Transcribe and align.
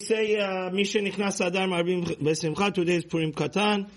say 0.00 0.36
Misha 0.72 1.00
Nichnas 1.00 1.44
Adar 1.44 1.66
Marbim 1.66 2.04
Besimcha. 2.20 2.72
Today 2.72 2.98
is 2.98 3.04
Purim 3.04 3.32
Katan. 3.32 3.90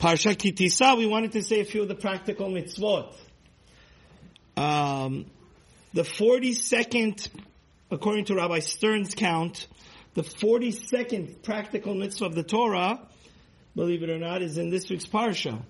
Parsha 0.00 0.38
Ki 0.38 0.52
Tisa. 0.52 0.96
We 0.96 1.04
wanted 1.04 1.32
to 1.32 1.42
say 1.42 1.60
a 1.60 1.66
few 1.66 1.82
of 1.82 1.88
the 1.88 1.94
practical 1.94 2.48
mitzvot. 2.48 3.14
Um, 4.56 5.26
the 5.92 6.04
42nd, 6.04 7.28
according 7.90 8.24
to 8.24 8.36
Rabbi 8.36 8.60
Stern's 8.60 9.14
count, 9.14 9.66
the 10.14 10.22
42nd 10.22 11.42
practical 11.42 11.94
mitzvah 11.94 12.24
of 12.24 12.34
the 12.34 12.42
Torah, 12.42 13.06
believe 13.76 14.02
it 14.02 14.08
or 14.08 14.18
not, 14.18 14.40
is 14.40 14.56
in 14.56 14.70
this 14.70 14.88
week's 14.88 15.04
Parsha. 15.04 15.62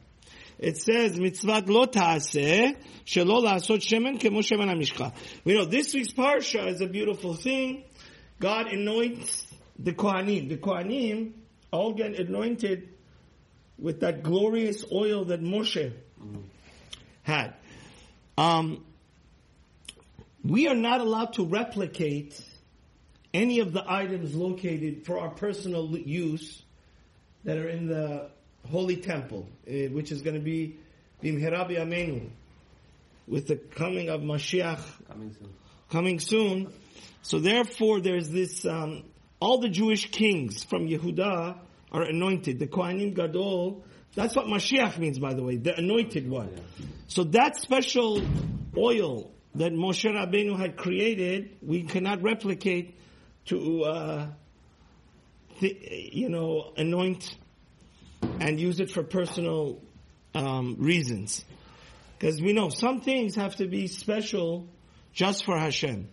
It 0.61 0.77
says, 0.77 1.19
mitzvat 1.19 1.69
lo 1.69 1.87
ta'aseh, 1.87 2.77
shelo 3.05 3.43
la'asot 3.43 3.81
shemen 3.81 4.21
kemo 4.21 4.39
shemen. 4.39 5.13
We 5.43 5.55
know 5.55 5.65
this 5.65 5.95
week's 5.95 6.13
Parsha 6.13 6.69
is 6.69 6.81
a 6.81 6.87
beautiful 6.87 7.35
thing. 7.35 7.83
God 8.43 8.73
anoints 8.73 9.47
the 9.79 9.93
Kohanim. 9.93 10.49
The 10.49 10.57
Kohanim 10.57 11.35
all 11.71 11.93
get 11.93 12.19
anointed 12.19 12.89
with 13.79 14.01
that 14.01 14.25
glorious 14.25 14.85
oil 14.91 15.27
that 15.27 15.41
Moshe 15.41 15.93
had. 17.23 17.55
Um, 18.37 18.85
we 20.43 20.67
are 20.67 20.75
not 20.75 21.01
allowed 21.01 21.35
to 21.35 21.47
replicate 21.47 22.41
any 23.33 23.61
of 23.61 23.73
the 23.73 23.85
items 23.89 24.35
located 24.35 25.07
for 25.07 25.21
our 25.21 25.31
personal 25.31 25.97
use 25.97 26.65
that 27.45 27.59
are 27.59 27.69
in 27.69 27.87
the 27.87 28.29
holy 28.69 28.97
temple, 28.97 29.49
uh, 29.69 29.71
which 29.93 30.11
is 30.11 30.21
going 30.21 30.35
to 30.35 30.43
be 30.43 30.79
Bimherabi 31.23 31.79
Amenu, 31.79 32.29
with 33.29 33.47
the 33.47 33.55
coming 33.55 34.09
of 34.09 34.21
Mashiach 34.21 34.81
Coming 35.07 35.33
soon. 35.39 35.55
Coming 35.93 36.19
soon. 36.19 36.73
So 37.21 37.39
therefore, 37.39 38.01
there's 38.01 38.31
this. 38.31 38.65
Um, 38.65 39.05
all 39.39 39.59
the 39.59 39.69
Jewish 39.69 40.11
kings 40.11 40.65
from 40.65 40.89
Yehuda 40.89 41.59
are 41.93 42.03
anointed. 42.03 42.59
The 42.59 42.67
Kohanim 42.67 43.15
Gadol. 43.15 43.85
That's 44.15 44.35
what 44.35 44.47
Mashiach 44.47 44.99
means, 44.99 45.19
by 45.19 45.35
the 45.35 45.43
way, 45.43 45.57
the 45.57 45.77
anointed 45.77 46.29
one. 46.29 46.55
So 47.09 47.25
that 47.25 47.57
special 47.57 48.23
oil 48.77 49.31
that 49.55 49.73
Moshe 49.73 50.11
Rabbeinu 50.11 50.59
had 50.59 50.77
created, 50.77 51.57
we 51.63 51.83
cannot 51.83 52.23
replicate 52.23 52.99
to, 53.47 53.85
uh, 53.85 54.27
th- 55.61 56.13
you 56.13 56.29
know, 56.29 56.73
anoint 56.77 57.37
and 58.41 58.61
use 58.61 58.81
it 58.81 58.91
for 58.91 59.03
personal 59.03 59.81
um, 60.35 60.77
reasons. 60.79 61.45
Because 62.19 62.41
we 62.41 62.53
know 62.53 62.69
some 62.69 63.01
things 63.01 63.35
have 63.37 63.57
to 63.57 63.67
be 63.67 63.89
special 63.89 64.69
just 65.13 65.45
for 65.45 65.59
Hashem. 65.59 66.09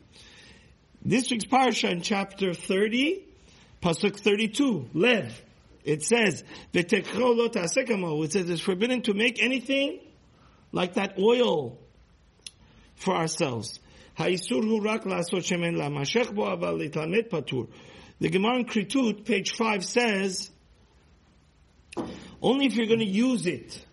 This 1.02 1.31
week's 1.31 1.45
parsha 1.45 1.89
in 1.92 2.02
chapter 2.02 2.53
30, 2.53 3.25
pasuk 3.81 4.19
32, 4.19 4.89
Lev. 4.94 5.41
It 5.86 6.03
says, 6.03 6.44
"V'tekro 6.73 7.36
lo 7.36 7.47
ta'aseh. 7.47 8.23
It 8.25 8.31
says 8.31 8.50
it's 8.50 8.61
forbidden 8.61 9.02
to 9.03 9.14
make 9.14 9.41
anything 9.41 10.00
like 10.72 10.95
that 10.95 11.17
oil 11.17 11.80
for 12.95 13.16
ourselves. 13.16 13.80
The 14.17 14.38
Gemara 18.30 18.58
in 18.58 18.66
Kritut, 18.66 19.25
page 19.25 19.52
5 19.53 19.86
says, 19.86 20.52
only 22.41 22.66
if 22.66 22.75
you're 22.75 22.88
going 22.88 23.00
to 23.00 23.06
use 23.06 23.45
it 23.45 23.86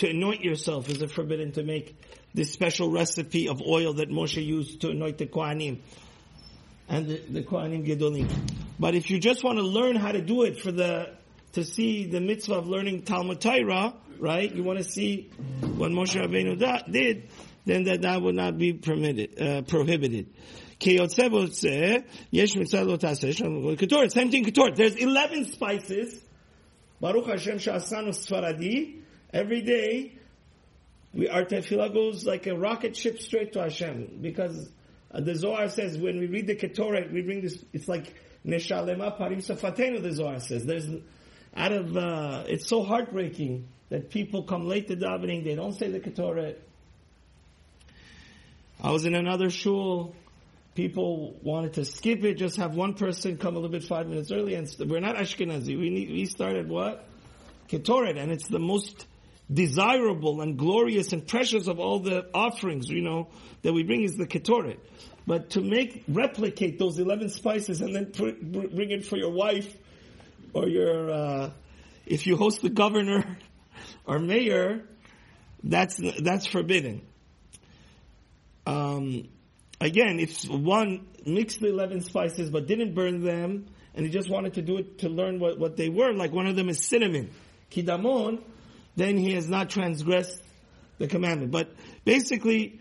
to 0.00 0.08
anoint 0.08 0.42
yourself 0.42 0.88
is 0.88 1.02
it 1.02 1.10
forbidden 1.10 1.52
to 1.52 1.62
make 1.62 1.94
this 2.32 2.50
special 2.50 2.90
recipe 2.90 3.48
of 3.48 3.60
oil 3.60 3.92
that 3.94 4.08
Moshe 4.08 4.42
used 4.42 4.80
to 4.80 4.88
anoint 4.90 5.18
the 5.18 5.26
Kohanim 5.26 5.80
and 6.88 7.06
the, 7.06 7.20
the 7.28 7.42
Kohanim 7.42 7.86
Gedolim. 7.86 8.30
But 8.78 8.94
if 8.94 9.10
you 9.10 9.20
just 9.20 9.44
want 9.44 9.58
to 9.58 9.62
learn 9.62 9.96
how 9.96 10.12
to 10.12 10.22
do 10.22 10.44
it 10.44 10.58
for 10.58 10.72
the, 10.72 11.14
to 11.52 11.64
see 11.64 12.06
the 12.06 12.18
mitzvah 12.20 12.54
of 12.54 12.66
learning 12.66 13.02
Talmud 13.02 13.42
Torah, 13.42 13.92
right? 14.18 14.50
You 14.50 14.64
want 14.64 14.78
to 14.78 14.84
see 14.84 15.28
what 15.60 15.90
Moshe 15.90 16.18
Rabbeinu 16.18 16.58
da, 16.58 16.78
did, 16.90 17.28
then 17.66 17.84
that, 17.84 18.00
that 18.00 18.22
would 18.22 18.36
not 18.36 18.56
be 18.56 18.72
permitted, 18.72 19.38
uh, 19.38 19.60
prohibited. 19.62 20.28
Same 20.82 21.00
thing 21.10 21.28
ketoret. 24.46 24.76
There's 24.76 24.96
11 24.96 25.44
spices. 25.52 26.24
Baruch 27.02 27.26
Hashem 27.26 27.58
sha'asanu 27.58 28.08
sfaradi. 28.08 28.99
Every 29.32 29.62
day, 29.62 30.18
we, 31.12 31.28
our 31.28 31.44
tefillah 31.44 31.92
goes 31.92 32.24
like 32.24 32.46
a 32.46 32.56
rocket 32.56 32.96
ship 32.96 33.20
straight 33.20 33.52
to 33.54 33.62
Hashem. 33.62 34.18
Because 34.20 34.68
the 35.12 35.34
Zohar 35.34 35.68
says 35.68 35.98
when 35.98 36.18
we 36.18 36.26
read 36.26 36.46
the 36.46 36.56
Ketoret, 36.56 37.12
we 37.12 37.22
bring 37.22 37.40
this, 37.40 37.64
it's 37.72 37.88
like 37.88 38.14
Neshalema 38.46 39.18
Parim 39.18 39.38
Safatenu, 39.38 40.02
the 40.02 40.12
Zohar 40.12 40.40
says. 40.40 40.64
There's, 40.64 40.88
out 41.56 41.72
of, 41.72 41.96
uh, 41.96 42.44
it's 42.48 42.68
so 42.68 42.82
heartbreaking 42.82 43.68
that 43.88 44.10
people 44.10 44.44
come 44.44 44.66
late 44.66 44.88
to 44.88 44.96
davening, 44.96 45.44
they 45.44 45.54
don't 45.54 45.72
say 45.72 45.90
the 45.90 46.00
Ketoret. 46.00 46.56
I 48.82 48.92
was 48.92 49.04
in 49.04 49.14
another 49.14 49.50
shul, 49.50 50.14
people 50.74 51.36
wanted 51.42 51.74
to 51.74 51.84
skip 51.84 52.24
it, 52.24 52.34
just 52.34 52.56
have 52.56 52.74
one 52.74 52.94
person 52.94 53.36
come 53.36 53.56
a 53.56 53.58
little 53.58 53.70
bit 53.70 53.84
five 53.84 54.06
minutes 54.06 54.30
early, 54.32 54.54
and 54.54 54.68
st- 54.68 54.88
we're 54.88 55.00
not 55.00 55.16
Ashkenazi. 55.16 55.78
We 55.78 55.90
need, 55.90 56.08
we 56.10 56.24
started 56.26 56.68
what? 56.68 57.04
Ketoret, 57.68 58.16
and 58.16 58.30
it's 58.32 58.48
the 58.48 58.58
most 58.58 59.06
desirable 59.52 60.40
and 60.40 60.56
glorious 60.56 61.12
and 61.12 61.26
precious 61.26 61.66
of 61.66 61.80
all 61.80 62.00
the 62.00 62.28
offerings, 62.34 62.88
you 62.88 63.02
know, 63.02 63.28
that 63.62 63.72
we 63.72 63.82
bring 63.82 64.02
is 64.02 64.16
the 64.16 64.26
Ketoret. 64.26 64.78
But 65.26 65.50
to 65.50 65.60
make, 65.60 66.04
replicate 66.08 66.78
those 66.78 66.98
11 66.98 67.30
spices 67.30 67.80
and 67.80 67.94
then 67.94 68.12
bring 68.12 68.90
it 68.90 69.04
for 69.04 69.16
your 69.16 69.30
wife 69.30 69.76
or 70.52 70.68
your, 70.68 71.10
uh, 71.10 71.50
if 72.06 72.26
you 72.26 72.36
host 72.36 72.62
the 72.62 72.70
governor 72.70 73.38
or 74.06 74.18
mayor, 74.18 74.82
that's, 75.62 76.00
that's 76.20 76.46
forbidden. 76.46 77.02
Um, 78.66 79.28
again, 79.80 80.20
if 80.20 80.44
one 80.48 81.06
mixed 81.26 81.60
the 81.60 81.68
11 81.68 82.02
spices 82.02 82.50
but 82.50 82.66
didn't 82.66 82.94
burn 82.94 83.22
them, 83.22 83.66
and 83.94 84.06
he 84.06 84.12
just 84.12 84.30
wanted 84.30 84.54
to 84.54 84.62
do 84.62 84.78
it 84.78 84.98
to 84.98 85.08
learn 85.08 85.40
what, 85.40 85.58
what 85.58 85.76
they 85.76 85.88
were, 85.88 86.12
like 86.12 86.32
one 86.32 86.46
of 86.46 86.56
them 86.56 86.68
is 86.68 86.80
cinnamon, 86.80 87.30
kidamon, 87.70 88.40
then 88.96 89.16
he 89.16 89.32
has 89.34 89.48
not 89.48 89.70
transgressed 89.70 90.42
the 90.98 91.08
commandment. 91.08 91.50
But 91.50 91.74
basically, 92.04 92.80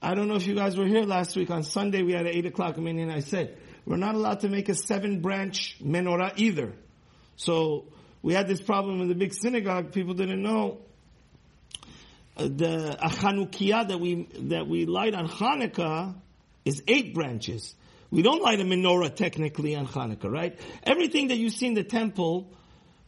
I 0.00 0.14
don't 0.14 0.28
know 0.28 0.36
if 0.36 0.46
you 0.46 0.54
guys 0.54 0.76
were 0.76 0.86
here 0.86 1.02
last 1.02 1.36
week 1.36 1.50
on 1.50 1.62
Sunday, 1.62 2.02
we 2.02 2.12
had 2.12 2.26
an 2.26 2.34
8 2.34 2.46
o'clock 2.46 2.78
meeting 2.78 3.02
and 3.02 3.12
I 3.12 3.20
said, 3.20 3.56
we're 3.84 3.96
not 3.96 4.14
allowed 4.14 4.40
to 4.40 4.48
make 4.48 4.68
a 4.68 4.74
seven 4.74 5.20
branch 5.20 5.76
menorah 5.82 6.34
either. 6.36 6.74
So, 7.36 7.86
we 8.22 8.34
had 8.34 8.48
this 8.48 8.60
problem 8.60 9.00
in 9.00 9.08
the 9.08 9.14
big 9.14 9.32
synagogue, 9.32 9.92
people 9.92 10.14
didn't 10.14 10.42
know 10.42 10.80
uh, 12.36 12.44
the 12.44 12.96
a 13.00 13.84
that 13.84 13.98
we 14.00 14.28
that 14.40 14.68
we 14.68 14.86
light 14.86 15.14
on 15.14 15.28
Hanukkah 15.28 16.14
is 16.64 16.82
eight 16.86 17.14
branches. 17.14 17.74
We 18.10 18.22
don't 18.22 18.42
light 18.42 18.60
a 18.60 18.64
menorah 18.64 19.14
technically 19.14 19.74
on 19.74 19.86
Hanukkah, 19.86 20.30
right? 20.30 20.58
Everything 20.82 21.28
that 21.28 21.38
you 21.38 21.50
see 21.50 21.66
in 21.66 21.74
the 21.74 21.84
temple, 21.84 22.50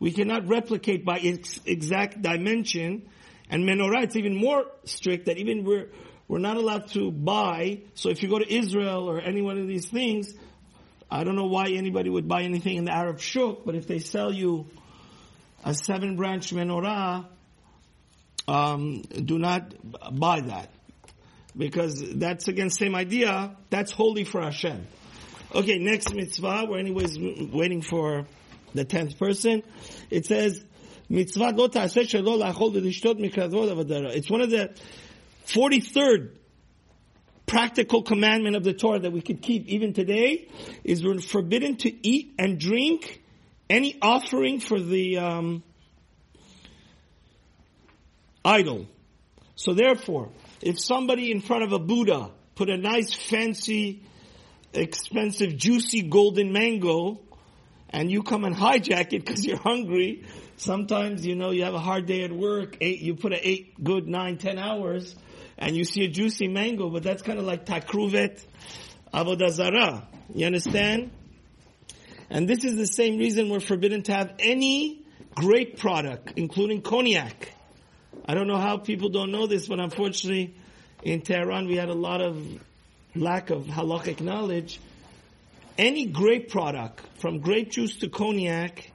we 0.00 0.12
cannot 0.12 0.49
replicate 0.49 1.05
by 1.05 1.19
its 1.19 1.61
exact 1.66 2.21
dimension. 2.21 3.09
And 3.50 3.65
menorah, 3.65 4.05
it's 4.05 4.16
even 4.16 4.34
more 4.34 4.65
strict 4.84 5.27
that 5.27 5.37
even 5.37 5.62
we're 5.65 5.88
we're 6.27 6.38
not 6.38 6.56
allowed 6.56 6.88
to 6.93 7.11
buy. 7.11 7.83
So 7.94 8.09
if 8.09 8.22
you 8.22 8.28
go 8.28 8.38
to 8.38 8.53
Israel 8.53 9.11
or 9.11 9.21
any 9.21 9.43
one 9.43 9.59
of 9.59 9.66
these 9.66 9.88
things, 9.88 10.33
I 11.11 11.25
don't 11.25 11.34
know 11.34 11.47
why 11.47 11.71
anybody 11.71 12.09
would 12.09 12.28
buy 12.28 12.43
anything 12.43 12.77
in 12.77 12.84
the 12.84 12.94
Arab 12.94 13.19
shuk, 13.19 13.65
but 13.65 13.75
if 13.75 13.88
they 13.88 13.99
sell 13.99 14.33
you 14.33 14.66
a 15.65 15.75
seven 15.75 16.17
branch 16.17 16.55
menorah, 16.55 17.27
um, 18.47 19.03
do 19.03 19.38
not 19.38 19.75
buy 20.19 20.41
that 20.41 20.71
because 21.56 22.03
that's 22.15 22.49
again 22.49 22.71
same 22.71 22.94
idea. 22.94 23.56
That's 23.69 23.91
holy 23.91 24.25
for 24.25 24.41
Hashem. 24.41 24.87
Okay, 25.53 25.78
next 25.78 26.15
mitzvah. 26.15 26.67
We're 26.69 26.78
anyways 26.78 27.19
waiting 27.53 27.82
for 27.82 28.26
the 28.75 28.84
tenth 28.84 29.19
person. 29.19 29.62
It 30.11 30.26
says 30.26 30.64
mitzvah 31.08 31.52
lo 31.56 31.69
ta'aseh 31.69 32.02
shelo 32.02 32.38
la'achol 32.43 32.75
v'lishtot 32.75 33.19
mikravot 33.19 33.72
avodah 33.72 33.88
zarah. 33.88 34.11
It's 34.11 34.31
one 34.31 34.40
of 34.40 34.50
the 34.50 34.70
forty-third 35.46 36.37
practical 37.46 38.02
commandment 38.02 38.55
of 38.55 38.62
the 38.62 38.72
Torah 38.72 39.00
that 39.00 39.12
we 39.12 39.20
could 39.20 39.43
keep 39.43 39.67
even 39.67 39.93
today. 39.93 40.49
Is 40.84 41.05
we're 41.05 41.20
forbidden 41.20 41.76
to 41.78 42.08
eat 42.08 42.34
and 42.38 42.58
drink 42.58 43.22
any 43.69 43.99
offering 44.00 44.61
for 44.61 44.81
the 44.81 45.19
um, 45.19 45.62
idol. 48.44 48.87
So 49.56 49.75
therefore, 49.75 50.31
if 50.62 50.81
somebody 50.81 51.31
in 51.31 51.40
front 51.40 51.64
of 51.64 51.72
a 51.72 51.78
Buddha 51.78 52.31
put 52.55 52.70
a 52.70 52.76
nice 52.76 53.12
fancy, 53.12 54.02
expensive, 54.72 55.56
juicy 55.56 56.02
golden 56.02 56.52
mango, 56.52 57.20
and 57.90 58.10
you 58.10 58.22
come 58.22 58.44
and 58.44 58.56
hijack 58.56 59.12
it 59.12 59.25
because 59.25 59.44
you're 59.44 59.58
hungry, 59.58 60.25
sometimes, 60.56 61.26
you 61.26 61.34
know, 61.34 61.50
you 61.50 61.64
have 61.64 61.75
a 61.75 61.81
hard 61.81 62.06
day 62.06 62.22
at 62.22 62.32
work, 62.32 62.76
eight, 62.81 63.00
you 63.00 63.14
put 63.14 63.32
an 63.32 63.40
eight, 63.42 63.82
good 63.82 64.06
nine, 64.08 64.38
ten 64.38 64.58
hours, 64.58 65.14
and 65.58 65.76
you 65.76 65.84
see 65.84 66.04
a 66.04 66.08
juicy 66.08 66.48
mango, 66.48 66.88
but 66.88 67.02
that's 67.02 67.22
kind 67.22 67.38
of 67.38 67.44
like 67.44 67.66
takruvet 67.66 68.44
avodah 69.12 69.50
zarah. 69.50 70.08
You 70.32 70.46
understand? 70.46 71.10
And 72.31 72.48
this 72.48 72.64
is 72.64 72.76
the 72.76 72.87
same 72.87 73.19
reason 73.19 73.50
we're 73.50 73.60
forbidden 73.60 74.02
to 74.04 74.14
have 74.14 74.34
any 74.38 75.04
grape 75.34 75.78
product, 75.78 76.34
including 76.36 76.82
cognac. 76.82 77.52
I 78.26 78.34
don't 78.34 78.46
know 78.46 78.58
how 78.58 78.76
people 78.76 79.08
don't 79.08 79.32
know 79.32 79.48
this, 79.48 79.66
but 79.66 79.81
unfortunately, 79.81 80.54
in 81.02 81.22
Tehran 81.22 81.66
we 81.66 81.76
had 81.76 81.88
a 81.88 81.94
lot 81.94 82.20
of 82.20 82.40
lack 83.16 83.50
of 83.50 83.64
halachic 83.64 84.20
knowledge. 84.20 84.81
Any 85.81 86.05
grape 86.05 86.50
product, 86.50 87.00
from 87.21 87.38
grape 87.38 87.71
juice 87.71 87.97
to 88.00 88.11
cognac, 88.11 88.93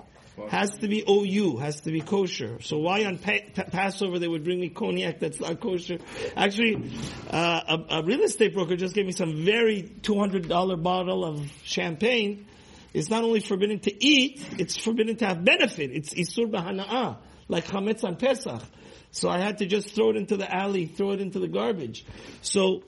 has 0.50 0.70
to 0.78 0.88
be 0.88 1.04
OU, 1.10 1.58
has 1.58 1.82
to 1.82 1.92
be 1.92 2.00
kosher. 2.00 2.62
So 2.62 2.78
why 2.78 3.06
on 3.06 3.18
pa- 3.18 3.40
pa- 3.56 3.64
Passover 3.64 4.20
they 4.20 4.28
would 4.28 4.44
bring 4.44 4.60
me 4.60 4.70
cognac 4.70 5.20
that's 5.20 5.40
not 5.40 5.60
kosher? 5.60 5.98
Actually, 6.38 6.92
uh, 7.32 7.78
a, 7.90 7.96
a, 7.98 8.04
real 8.04 8.22
estate 8.22 8.54
broker 8.54 8.76
just 8.76 8.94
gave 8.94 9.08
me 9.08 9.14
some 9.14 9.44
very 9.44 9.82
$200 9.82 10.84
bottle 10.84 11.26
of 11.26 11.52
champagne. 11.64 12.46
It's 12.94 13.10
not 13.10 13.24
only 13.24 13.40
forbidden 13.40 13.80
to 13.80 14.06
eat, 14.06 14.46
it's 14.60 14.78
forbidden 14.78 15.16
to 15.16 15.26
have 15.26 15.44
benefit. 15.44 15.90
It's 15.92 16.14
Isur 16.14 16.52
Bahana'ah, 16.52 17.18
like 17.48 17.66
Chametz 17.66 18.04
on 18.04 18.18
Pesach. 18.18 18.62
So 19.10 19.28
I 19.28 19.40
had 19.40 19.58
to 19.58 19.66
just 19.66 19.96
throw 19.96 20.12
it 20.12 20.18
into 20.18 20.38
the 20.38 20.54
alley, 20.54 20.86
throw 20.86 21.14
it 21.14 21.20
into 21.20 21.40
the 21.40 21.48
garbage. 21.48 22.06
So, 22.44 22.84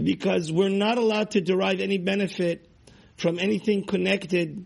because 0.00 0.52
we're 0.52 0.68
not 0.68 0.96
allowed 0.96 1.32
to 1.32 1.40
derive 1.40 1.80
any 1.80 1.98
benefit 1.98 2.67
from 3.18 3.38
anything 3.38 3.84
connected 3.84 4.64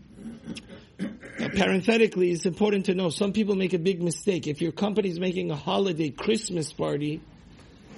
parenthetically, 1.37 2.31
it's 2.31 2.45
important 2.45 2.85
to 2.85 2.93
know 2.93 3.09
some 3.09 3.33
people 3.33 3.55
make 3.55 3.73
a 3.73 3.79
big 3.79 4.01
mistake. 4.01 4.47
If 4.47 4.61
your 4.61 4.71
company 4.71 5.09
is 5.09 5.19
making 5.19 5.49
a 5.51 5.55
holiday 5.55 6.11
Christmas 6.11 6.71
party 6.71 7.19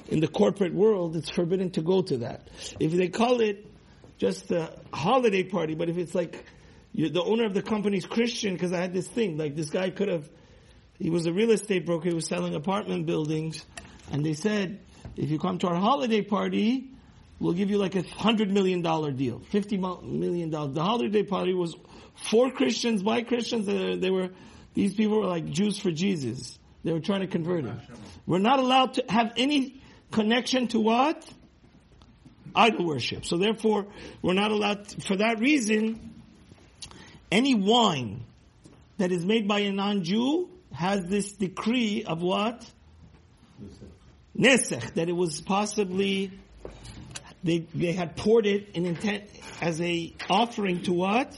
in 0.08 0.22
the 0.22 0.28
corporate 0.30 0.74
world, 0.74 1.16
it's 1.18 1.30
forbidden 1.30 1.72
to 1.72 1.82
go 1.82 2.02
to 2.04 2.18
that. 2.20 2.48
If 2.80 2.94
they 2.94 3.10
call 3.10 3.42
it 3.42 3.66
just 4.18 4.50
a 4.52 4.80
holiday 4.94 5.44
party, 5.44 5.76
but 5.76 5.90
if 5.90 5.98
it's 5.98 6.16
like 6.16 6.46
the 6.94 7.22
owner 7.22 7.46
of 7.46 7.54
the 7.54 7.62
company 7.62 7.98
is 7.98 8.06
Christian, 8.06 8.54
because 8.54 8.72
I 8.72 8.80
had 8.80 8.94
this 8.94 9.08
thing, 9.08 9.38
like 9.38 9.56
this 9.56 9.70
guy 9.70 9.90
could 9.90 10.08
have, 10.08 10.30
he 10.98 11.10
was 11.10 11.26
a 11.26 11.34
real 11.34 11.52
estate 11.52 11.86
broker, 11.86 12.08
he 12.08 12.16
was 12.16 12.28
selling 12.28 12.56
apartment 12.56 13.06
buildings, 13.06 13.66
and 14.10 14.26
they 14.26 14.34
said, 14.34 14.80
if 15.18 15.30
you 15.30 15.38
come 15.38 15.58
to 15.60 15.68
our 15.68 15.76
holiday 15.76 16.22
party, 16.22 16.92
we'll 17.40 17.54
give 17.54 17.70
you 17.70 17.78
like 17.78 17.96
a 17.96 18.02
hundred 18.02 18.52
million 18.52 18.82
dollar 18.82 19.12
deal, 19.12 19.40
fifty 19.50 19.78
million 19.78 20.50
dollars. 20.50 20.74
The 20.74 20.84
holiday 20.84 21.24
party 21.24 21.54
was 21.54 21.76
for 22.16 22.50
Christians, 22.52 23.04
by 23.04 23.24
Christians. 23.24 23.66
They, 23.66 23.98
they 23.98 24.10
were, 24.10 24.30
these 24.74 24.94
people 24.94 25.20
were 25.20 25.28
like 25.28 25.50
Jews 25.50 25.78
for 25.78 25.92
Jesus. 25.92 26.58
They 26.84 26.94
were 26.94 27.00
trying 27.00 27.22
to 27.22 27.28
convert 27.28 27.66
him. 27.66 27.80
We're 28.26 28.40
not 28.40 28.60
allowed 28.60 28.94
to 28.96 29.06
have 29.10 29.34
any 29.38 29.82
connection 30.12 30.68
to 30.68 30.80
what? 30.80 31.28
Idol 32.56 32.86
worship. 32.86 33.26
So 33.26 33.38
therefore, 33.38 33.88
we're 34.22 34.34
not 34.34 34.52
allowed, 34.52 34.88
to, 34.88 35.02
for 35.02 35.18
that 35.18 35.40
reason, 35.40 36.14
any 37.32 37.54
wine 37.54 38.24
that 38.98 39.12
is 39.12 39.26
made 39.26 39.48
by 39.48 39.60
a 39.60 39.72
non-Jew 39.72 40.50
has 40.72 41.06
this 41.06 41.34
decree 41.34 42.06
of 42.06 42.22
what? 42.22 42.66
Nesech, 44.38 44.94
that 44.94 45.10
it 45.10 45.16
was 45.16 45.42
possibly, 45.42 46.32
they, 47.46 47.60
they 47.74 47.94
had 47.94 48.18
poured 48.18 48.46
it 48.46 48.72
in 48.74 48.86
intent 48.86 49.24
as 49.62 49.80
a 49.80 50.14
offering 50.30 50.84
to 50.84 50.92
what? 50.92 51.34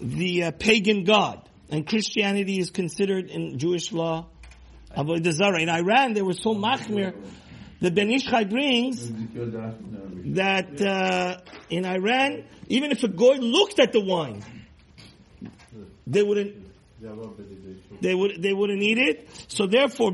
the 0.00 0.44
uh, 0.44 0.50
pagan 0.52 1.04
god. 1.04 1.48
And 1.70 1.86
Christianity 1.86 2.58
is 2.58 2.70
considered 2.70 3.30
in 3.30 3.58
Jewish 3.58 3.92
law 3.92 4.26
Avodah 4.96 5.32
Zarah. 5.32 5.60
In 5.60 5.68
Iran, 5.68 6.12
they 6.12 6.22
were 6.22 6.34
so 6.34 6.54
machmir. 6.54 7.14
The 7.80 7.90
Ben 7.90 8.10
Ish 8.10 8.30
brings 8.48 9.10
that 10.34 10.80
uh, 10.80 11.40
in 11.68 11.84
Iran, 11.84 12.44
even 12.68 12.92
if 12.92 13.02
a 13.02 13.08
goy 13.08 13.34
looked 13.34 13.80
at 13.80 13.92
the 13.92 14.00
wine, 14.00 14.44
they 16.06 16.22
wouldn't. 16.22 16.54
They 18.04 18.14
would 18.14 18.42
they 18.42 18.52
wouldn't 18.52 18.82
eat 18.82 18.98
it. 18.98 19.28
So 19.48 19.66
therefore, 19.66 20.10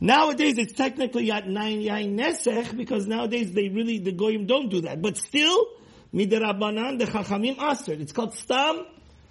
nowadays 0.00 0.58
it's 0.58 0.72
technically 0.72 1.32
at 1.32 1.48
nine 1.48 1.80
yain 1.80 2.16
nesech 2.16 2.76
because 2.76 3.08
nowadays 3.08 3.50
they 3.50 3.68
really 3.68 3.98
the 3.98 4.12
goyim 4.12 4.46
don't 4.46 4.68
do 4.68 4.82
that. 4.82 5.02
But 5.02 5.16
still, 5.16 5.66
midirabanan 6.14 7.00
the 7.00 7.06
chachamim 7.06 7.58
aser. 7.60 7.94
It's 7.94 8.12
called 8.12 8.34
stam 8.34 8.86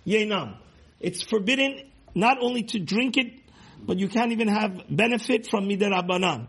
yenam. 0.06 0.58
It's 1.00 1.22
forbidden 1.22 1.90
not 2.14 2.40
only 2.42 2.64
to 2.64 2.80
drink 2.80 3.16
it, 3.16 3.40
but 3.82 4.00
you 4.00 4.10
can't 4.10 4.34
even 4.34 4.50
have 4.50 4.84
benefit 4.90 5.50
from 5.50 5.70
midirabanan. 5.70 6.48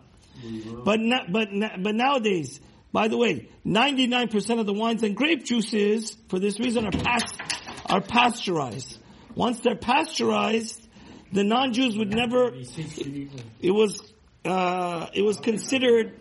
But 0.85 0.99
but 1.31 1.51
but 1.79 1.95
nowadays, 1.95 2.61
by 2.93 3.07
the 3.07 3.17
way, 3.17 3.49
99% 3.65 4.59
of 4.59 4.67
the 4.67 4.73
wines 4.73 5.05
and 5.05 5.15
grape 5.15 5.45
juices, 5.45 6.17
for 6.29 6.41
this 6.41 6.59
reason, 6.59 6.85
are 6.87 6.91
past, 6.91 7.41
are 7.87 8.01
pasteurized. 8.01 9.00
Once 9.35 9.61
they're 9.61 9.77
pasteurized, 9.77 10.89
the 11.33 11.45
non-Jews 11.45 11.97
would 11.97 12.13
never. 12.13 12.53
It, 12.55 13.71
was 13.71 14.13
uh, 14.45 15.07
it 15.15 15.23
was 15.23 15.39
considered. 15.39 16.19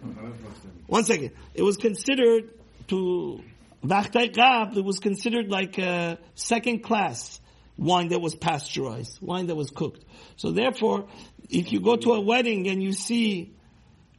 One 0.87 1.03
second. 1.03 1.31
It 1.53 1.63
was 1.63 1.77
considered 1.77 2.49
to 2.87 3.43
Vachtei 3.83 4.33
Gab, 4.33 4.75
it 4.75 4.83
was 4.83 4.99
considered 4.99 5.49
like 5.49 5.77
a 5.77 6.17
second 6.35 6.79
class 6.83 7.39
wine 7.77 8.09
that 8.09 8.19
was 8.19 8.35
pasteurized, 8.35 9.21
wine 9.21 9.47
that 9.47 9.55
was 9.55 9.69
cooked. 9.69 10.03
So 10.35 10.51
therefore, 10.51 11.07
if 11.49 11.71
you 11.71 11.79
go 11.79 11.95
to 11.95 12.13
a 12.13 12.19
wedding 12.19 12.67
and 12.67 12.83
you 12.83 12.91
see 12.91 13.53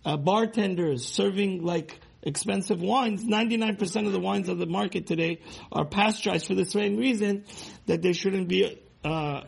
uh, 0.05 0.17
bartenders 0.17 1.07
serving 1.07 1.63
like 1.63 2.01
expensive 2.23 2.81
wines, 2.81 3.25
99% 3.25 4.07
of 4.07 4.13
the 4.13 4.21
wines 4.21 4.49
of 4.49 4.59
the 4.59 4.67
market 4.67 5.07
today 5.07 5.41
are 5.71 5.85
pasteurized 5.85 6.47
for 6.47 6.55
the 6.55 6.65
same 6.65 6.97
reason 6.97 7.45
that 7.85 8.01
they 8.01 8.15
shouldn't 8.15 8.49
be, 8.49 8.80
uh, 9.05 9.43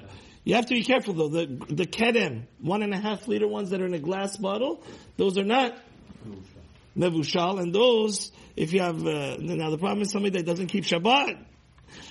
you 0.45 0.55
have 0.55 0.67
to 0.67 0.75
be 0.75 0.83
careful 0.83 1.15
though. 1.15 1.29
The, 1.29 1.47
the 1.69 1.87
Kedem, 1.87 2.45
one 2.61 2.83
and 2.83 2.93
a 2.93 2.99
half 2.99 3.29
liter 3.29 3.47
ones 3.47 3.71
that 3.71 3.81
are 3.81 3.87
in 3.87 3.95
a 3.95 3.99
glass 3.99 4.37
bottle, 4.37 4.83
those 5.17 5.39
are 5.39 5.45
not 5.45 5.79
mevushal, 6.97 7.61
and 7.61 7.75
those, 7.75 8.33
if 8.57 8.73
you 8.73 8.81
have, 8.81 9.07
uh, 9.07 9.37
now 9.39 9.71
the 9.71 9.79
problem 9.79 10.03
is 10.03 10.11
somebody 10.11 10.39
that 10.39 10.47
doesn't 10.47 10.67
keep 10.67 10.85
Shabbat, 10.85 11.45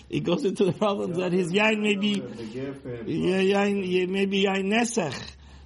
it 0.09 0.23
goes 0.23 0.45
into 0.45 0.65
the 0.65 0.73
problems 0.73 1.17
that 1.17 1.31
his 1.33 1.51
yain 1.51 1.81
may 1.81 1.95
be, 1.95 2.21
yain, 2.21 4.09
maybe 4.09 4.43
yain 4.43 4.71
nesech. 4.71 5.19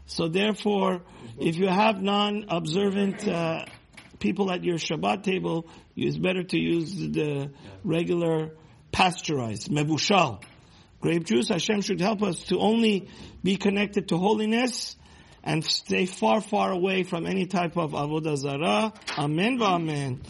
So 0.07 0.27
therefore, 0.27 1.01
if 1.39 1.57
you 1.57 1.67
have 1.67 2.01
non-observant, 2.01 3.27
uh, 3.27 3.65
people 4.19 4.51
at 4.51 4.63
your 4.63 4.77
Shabbat 4.77 5.23
table, 5.23 5.67
it's 5.95 6.17
better 6.17 6.43
to 6.43 6.57
use 6.57 6.95
the 6.95 7.51
regular 7.83 8.51
pasteurized, 8.91 9.69
mevushal. 9.69 10.41
Grape 11.05 11.23
juice, 11.23 11.49
Hashem 11.49 11.81
should 11.81 12.01
help 12.01 12.23
us 12.23 12.45
to 12.45 12.57
only 12.57 13.09
be 13.43 13.57
connected 13.57 14.07
to 14.07 14.17
holiness, 14.17 14.95
and 15.43 15.63
stay 15.63 16.07
far, 16.07 16.41
far 16.41 16.71
away 16.71 17.03
from 17.03 17.27
any 17.27 17.45
type 17.45 17.77
of 17.77 17.91
avodah 17.91 18.35
zarah. 18.35 18.91
Amen 19.15 19.59
v'amen. 19.59 20.21